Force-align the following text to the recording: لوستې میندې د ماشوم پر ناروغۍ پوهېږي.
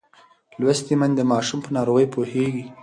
لوستې 0.61 0.93
میندې 0.99 1.23
د 1.27 1.29
ماشوم 1.31 1.59
پر 1.63 1.71
ناروغۍ 1.77 2.05
پوهېږي. 2.13 2.65